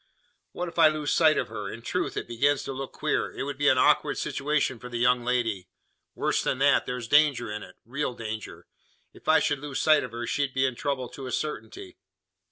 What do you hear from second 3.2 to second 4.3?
It would be an awkward